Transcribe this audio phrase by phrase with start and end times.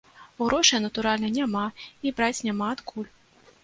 [0.43, 1.65] Грошай, натуральна, няма,
[2.05, 3.09] і браць няма адкуль.